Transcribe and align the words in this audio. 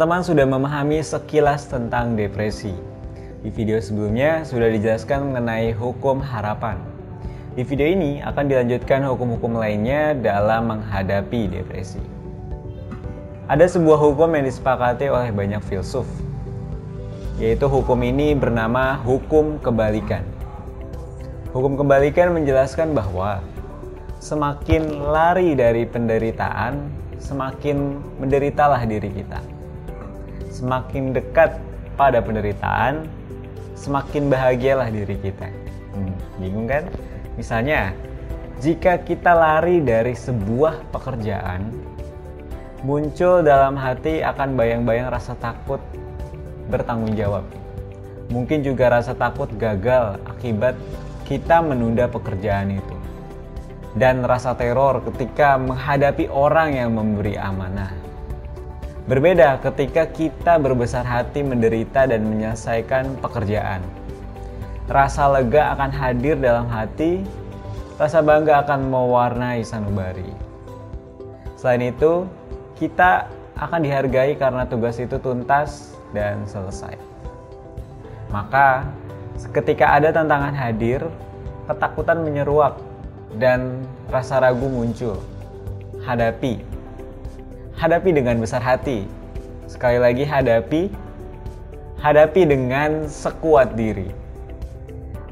teman-teman 0.00 0.24
sudah 0.24 0.46
memahami 0.48 1.04
sekilas 1.04 1.68
tentang 1.68 2.16
depresi. 2.16 2.72
Di 3.44 3.52
video 3.52 3.76
sebelumnya 3.84 4.48
sudah 4.48 4.72
dijelaskan 4.72 5.28
mengenai 5.28 5.76
hukum 5.76 6.24
harapan. 6.24 6.80
Di 7.52 7.60
video 7.68 7.84
ini 7.84 8.24
akan 8.24 8.48
dilanjutkan 8.48 9.04
hukum-hukum 9.04 9.60
lainnya 9.60 10.16
dalam 10.16 10.72
menghadapi 10.72 11.52
depresi. 11.52 12.00
Ada 13.44 13.76
sebuah 13.76 14.00
hukum 14.00 14.32
yang 14.32 14.48
disepakati 14.48 15.12
oleh 15.12 15.36
banyak 15.36 15.60
filsuf, 15.68 16.08
yaitu 17.36 17.68
hukum 17.68 18.00
ini 18.00 18.32
bernama 18.32 18.96
hukum 19.04 19.60
kebalikan. 19.60 20.24
Hukum 21.52 21.76
kebalikan 21.76 22.32
menjelaskan 22.32 22.96
bahwa 22.96 23.44
semakin 24.16 25.12
lari 25.12 25.52
dari 25.52 25.84
penderitaan, 25.84 26.88
semakin 27.20 28.00
menderitalah 28.16 28.80
diri 28.88 29.12
kita. 29.12 29.59
Semakin 30.50 31.14
dekat 31.14 31.56
pada 31.94 32.18
penderitaan, 32.20 33.06
semakin 33.78 34.28
bahagialah 34.28 34.90
diri 34.90 35.16
kita. 35.22 35.48
Hmm, 35.94 36.12
bingung 36.42 36.68
kan? 36.68 36.84
Misalnya, 37.38 37.94
jika 38.60 39.00
kita 39.00 39.32
lari 39.32 39.80
dari 39.80 40.12
sebuah 40.12 40.92
pekerjaan, 40.92 41.72
muncul 42.84 43.40
dalam 43.40 43.78
hati 43.78 44.20
akan 44.20 44.58
bayang-bayang 44.58 45.08
rasa 45.08 45.32
takut 45.38 45.80
bertanggung 46.68 47.16
jawab. 47.16 47.46
Mungkin 48.30 48.62
juga 48.62 48.92
rasa 48.92 49.16
takut 49.16 49.48
gagal 49.56 50.20
akibat 50.28 50.76
kita 51.26 51.62
menunda 51.62 52.06
pekerjaan 52.06 52.74
itu 52.74 52.96
dan 53.98 54.22
rasa 54.22 54.54
teror 54.54 55.02
ketika 55.02 55.58
menghadapi 55.58 56.30
orang 56.30 56.78
yang 56.78 56.90
memberi 56.94 57.34
amanah. 57.34 58.09
Berbeda 59.08 59.56
ketika 59.64 60.04
kita 60.12 60.60
berbesar 60.60 61.06
hati 61.08 61.40
menderita 61.40 62.04
dan 62.04 62.28
menyelesaikan 62.28 63.16
pekerjaan. 63.24 63.80
Rasa 64.90 65.30
lega 65.30 65.72
akan 65.72 65.90
hadir 65.94 66.36
dalam 66.36 66.66
hati, 66.68 67.24
rasa 67.96 68.20
bangga 68.20 68.66
akan 68.66 68.90
mewarnai 68.90 69.62
sanubari. 69.64 70.28
Selain 71.56 71.92
itu, 71.92 72.26
kita 72.76 73.30
akan 73.56 73.80
dihargai 73.84 74.36
karena 74.36 74.64
tugas 74.64 74.96
itu 75.00 75.16
tuntas 75.20 75.96
dan 76.16 76.42
selesai. 76.44 76.96
Maka, 78.32 78.88
ketika 79.52 79.96
ada 79.96 80.12
tantangan 80.12 80.56
hadir, 80.56 81.04
ketakutan 81.68 82.24
menyeruak 82.24 82.76
dan 83.38 83.84
rasa 84.10 84.42
ragu 84.42 84.66
muncul. 84.66 85.20
Hadapi. 86.02 86.79
Hadapi 87.80 88.12
dengan 88.12 88.36
besar 88.36 88.60
hati. 88.60 89.08
Sekali 89.64 89.96
lagi 89.96 90.28
hadapi. 90.28 90.92
Hadapi 91.96 92.44
dengan 92.44 93.08
sekuat 93.08 93.72
diri. 93.72 94.12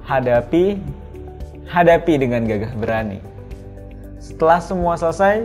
Hadapi. 0.09 0.81
Hadapi 1.69 2.13
dengan 2.17 2.49
gagah 2.49 2.73
berani. 2.81 3.21
Setelah 4.17 4.65
semua 4.65 4.97
selesai, 4.97 5.45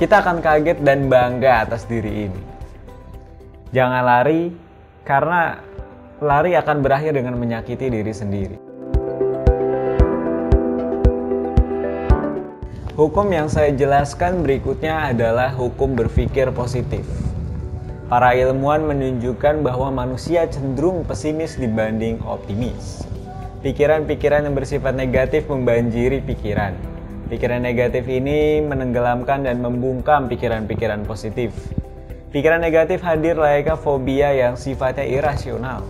kita 0.00 0.24
akan 0.24 0.40
kaget 0.40 0.80
dan 0.80 1.12
bangga 1.12 1.68
atas 1.68 1.84
diri 1.84 2.24
ini. 2.32 2.42
Jangan 3.76 4.00
lari, 4.00 4.56
karena 5.04 5.60
lari 6.16 6.56
akan 6.56 6.80
berakhir 6.80 7.12
dengan 7.12 7.36
menyakiti 7.36 7.92
diri 7.92 8.12
sendiri. 8.16 8.56
Hukum 12.92 13.32
yang 13.32 13.48
saya 13.48 13.72
jelaskan 13.72 14.44
berikutnya 14.44 15.16
adalah 15.16 15.48
hukum 15.56 15.96
berpikir 15.96 16.52
positif. 16.52 17.00
Para 18.12 18.36
ilmuwan 18.36 18.84
menunjukkan 18.84 19.64
bahwa 19.64 19.88
manusia 19.88 20.44
cenderung 20.44 21.00
pesimis 21.08 21.56
dibanding 21.56 22.20
optimis. 22.28 23.08
Pikiran-pikiran 23.64 24.44
yang 24.44 24.52
bersifat 24.52 24.92
negatif 24.92 25.48
membanjiri 25.48 26.20
pikiran. 26.20 26.76
Pikiran 27.32 27.64
negatif 27.64 28.04
ini 28.12 28.60
menenggelamkan 28.60 29.48
dan 29.48 29.64
membungkam 29.64 30.28
pikiran-pikiran 30.28 31.08
positif. 31.08 31.48
Pikiran 32.28 32.60
negatif 32.60 33.00
hadir 33.00 33.40
layaknya 33.40 33.80
fobia 33.80 34.36
yang 34.36 34.52
sifatnya 34.52 35.08
irasional. 35.08 35.80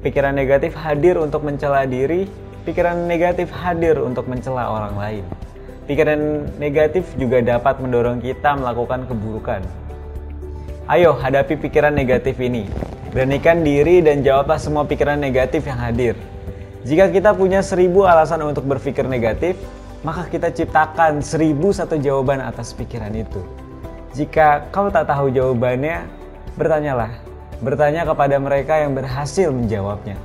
Pikiran 0.00 0.32
negatif 0.32 0.72
hadir 0.72 1.20
untuk 1.20 1.44
mencela 1.44 1.84
diri, 1.84 2.24
pikiran 2.64 3.04
negatif 3.04 3.52
hadir 3.52 4.00
untuk 4.00 4.24
mencela 4.24 4.72
orang 4.72 4.96
lain. 4.96 5.43
Pikiran 5.84 6.48
negatif 6.56 7.12
juga 7.20 7.44
dapat 7.44 7.76
mendorong 7.76 8.24
kita 8.24 8.56
melakukan 8.56 9.04
keburukan. 9.04 9.60
Ayo 10.88 11.12
hadapi 11.12 11.60
pikiran 11.60 11.92
negatif 11.92 12.40
ini. 12.40 12.64
Beranikan 13.12 13.60
diri 13.60 14.00
dan 14.00 14.24
jawablah 14.24 14.56
semua 14.56 14.88
pikiran 14.88 15.20
negatif 15.20 15.68
yang 15.68 15.76
hadir. 15.76 16.16
Jika 16.88 17.12
kita 17.12 17.36
punya 17.36 17.60
seribu 17.60 18.08
alasan 18.08 18.40
untuk 18.48 18.64
berpikir 18.64 19.04
negatif, 19.04 19.60
maka 20.00 20.24
kita 20.24 20.48
ciptakan 20.56 21.20
seribu 21.20 21.68
satu 21.68 22.00
jawaban 22.00 22.40
atas 22.40 22.72
pikiran 22.72 23.12
itu. 23.12 23.44
Jika 24.16 24.72
kau 24.72 24.88
tak 24.88 25.04
tahu 25.04 25.28
jawabannya, 25.36 26.08
bertanyalah. 26.56 27.12
Bertanya 27.60 28.08
kepada 28.08 28.40
mereka 28.40 28.80
yang 28.80 28.96
berhasil 28.96 29.52
menjawabnya. 29.52 30.16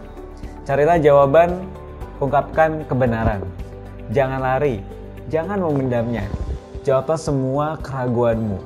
Carilah 0.63 1.03
jawaban, 1.03 1.67
ungkapkan 2.23 2.87
kebenaran. 2.87 3.43
Jangan 4.11 4.39
lari, 4.39 4.98
Jangan 5.29 5.61
memendamnya. 5.61 6.25
Jawablah 6.81 7.21
semua 7.21 7.77
keraguanmu. 7.85 8.57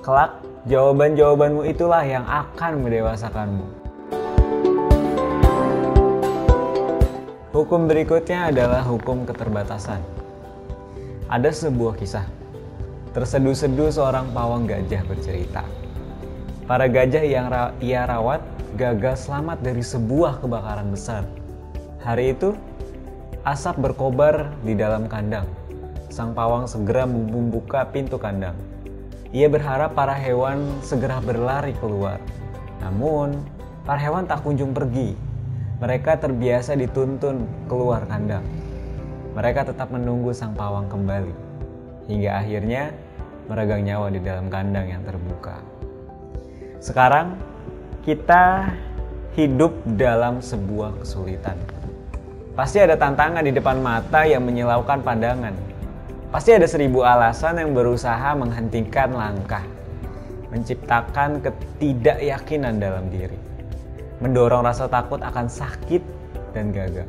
Kelak, 0.00 0.40
jawaban-jawabanmu 0.64 1.68
itulah 1.68 2.00
yang 2.00 2.24
akan 2.24 2.80
mendewasakanmu. 2.80 3.66
Hukum 7.52 7.84
berikutnya 7.84 8.48
adalah 8.48 8.80
hukum 8.88 9.28
keterbatasan. 9.28 10.00
Ada 11.28 11.52
sebuah 11.52 12.00
kisah. 12.00 12.24
Terseduh-seduh 13.12 13.92
seorang 13.92 14.32
pawang 14.32 14.64
gajah 14.64 15.04
bercerita. 15.04 15.60
Para 16.64 16.88
gajah 16.88 17.20
yang 17.20 17.52
ra 17.52 17.76
ia 17.84 18.08
rawat 18.08 18.40
gagal 18.80 19.28
selamat 19.28 19.60
dari 19.60 19.84
sebuah 19.84 20.40
kebakaran 20.40 20.88
besar. 20.88 21.28
Hari 22.00 22.32
itu, 22.32 22.56
asap 23.44 23.76
berkobar 23.92 24.56
di 24.64 24.72
dalam 24.72 25.04
kandang 25.04 25.67
sang 26.18 26.34
pawang 26.34 26.66
segera 26.66 27.06
membuka 27.06 27.86
pintu 27.86 28.18
kandang. 28.18 28.58
Ia 29.30 29.46
berharap 29.46 29.94
para 29.94 30.18
hewan 30.18 30.66
segera 30.82 31.22
berlari 31.22 31.78
keluar. 31.78 32.18
Namun, 32.82 33.38
para 33.86 34.02
hewan 34.02 34.26
tak 34.26 34.42
kunjung 34.42 34.74
pergi. 34.74 35.14
Mereka 35.78 36.18
terbiasa 36.18 36.74
dituntun 36.74 37.46
keluar 37.70 38.02
kandang. 38.10 38.42
Mereka 39.38 39.70
tetap 39.70 39.94
menunggu 39.94 40.34
sang 40.34 40.58
pawang 40.58 40.90
kembali. 40.90 41.30
Hingga 42.10 42.30
akhirnya 42.34 42.90
meregang 43.46 43.86
nyawa 43.86 44.10
di 44.10 44.18
dalam 44.18 44.50
kandang 44.50 44.90
yang 44.90 45.06
terbuka. 45.06 45.62
Sekarang, 46.82 47.38
kita 48.02 48.74
hidup 49.38 49.70
dalam 49.94 50.42
sebuah 50.42 50.98
kesulitan. 50.98 51.54
Pasti 52.58 52.82
ada 52.82 52.98
tantangan 52.98 53.46
di 53.46 53.54
depan 53.54 53.78
mata 53.78 54.26
yang 54.26 54.42
menyilaukan 54.42 54.98
pandangan 55.06 55.77
Pasti 56.28 56.52
ada 56.52 56.68
seribu 56.68 57.00
alasan 57.08 57.56
yang 57.56 57.72
berusaha 57.72 58.36
menghentikan 58.36 59.16
langkah, 59.16 59.64
menciptakan 60.52 61.40
ketidakyakinan 61.40 62.76
dalam 62.76 63.08
diri, 63.08 63.40
mendorong 64.20 64.60
rasa 64.60 64.92
takut 64.92 65.24
akan 65.24 65.48
sakit 65.48 66.04
dan 66.52 66.68
gagal. 66.68 67.08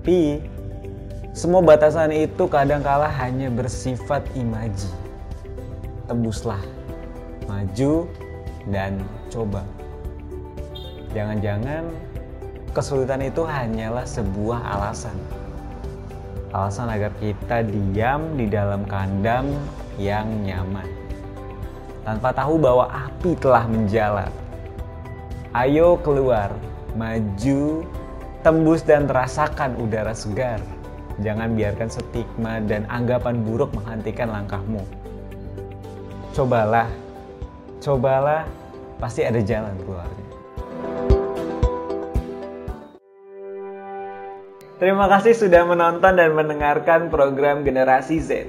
Tapi, 0.00 0.40
semua 1.36 1.60
batasan 1.60 2.16
itu 2.16 2.48
kadangkala 2.48 3.12
hanya 3.20 3.52
bersifat 3.52 4.24
imaji. 4.32 4.88
Tembuslah, 6.08 6.64
maju, 7.44 8.08
dan 8.72 9.04
coba. 9.28 9.60
Jangan-jangan 11.12 11.92
kesulitan 12.72 13.20
itu 13.20 13.44
hanyalah 13.44 14.08
sebuah 14.08 14.64
alasan 14.80 15.39
alasan 16.50 16.90
agar 16.90 17.14
kita 17.22 17.62
diam 17.66 18.34
di 18.34 18.50
dalam 18.50 18.82
kandang 18.86 19.50
yang 19.98 20.26
nyaman 20.42 21.00
tanpa 22.04 22.32
tahu 22.32 22.58
bahwa 22.58 22.88
api 22.90 23.36
telah 23.38 23.64
menjala. 23.68 24.26
Ayo 25.54 25.98
keluar, 26.00 26.50
maju, 26.94 27.86
tembus 28.40 28.82
dan 28.86 29.10
rasakan 29.10 29.76
udara 29.78 30.14
segar. 30.14 30.62
Jangan 31.20 31.52
biarkan 31.52 31.90
stigma 31.92 32.62
dan 32.64 32.88
anggapan 32.88 33.44
buruk 33.44 33.68
menghentikan 33.76 34.32
langkahmu. 34.32 34.80
Cobalah, 36.32 36.88
cobalah, 37.82 38.46
pasti 38.96 39.26
ada 39.26 39.42
jalan 39.42 39.74
keluarnya. 39.84 40.29
Terima 44.80 45.12
kasih 45.12 45.36
sudah 45.36 45.68
menonton 45.68 46.16
dan 46.16 46.32
mendengarkan 46.32 47.12
program 47.12 47.60
Generasi 47.68 48.16
Z. 48.16 48.48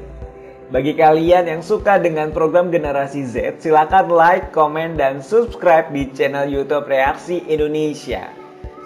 Bagi 0.72 0.96
kalian 0.96 1.52
yang 1.52 1.60
suka 1.60 2.00
dengan 2.00 2.32
program 2.32 2.72
Generasi 2.72 3.28
Z, 3.28 3.60
silakan 3.60 4.08
like, 4.08 4.56
komen, 4.56 4.96
dan 4.96 5.20
subscribe 5.20 5.92
di 5.92 6.08
channel 6.16 6.48
YouTube 6.48 6.88
Reaksi 6.88 7.44
Indonesia. 7.52 8.32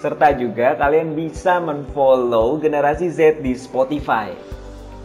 Serta 0.01 0.33
juga 0.33 0.73
kalian 0.73 1.13
bisa 1.13 1.61
menfollow 1.61 2.57
Generasi 2.57 3.13
Z 3.13 3.45
di 3.45 3.53
Spotify. 3.53 4.33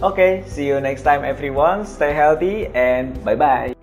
Oke, 0.00 0.16
okay, 0.16 0.32
see 0.48 0.64
you 0.64 0.80
next 0.80 1.04
time 1.04 1.20
everyone. 1.20 1.84
Stay 1.84 2.16
healthy 2.16 2.72
and 2.72 3.20
bye-bye. 3.20 3.79